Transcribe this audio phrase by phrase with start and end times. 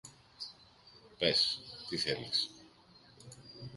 [1.17, 2.49] Πες, τι θέλεις;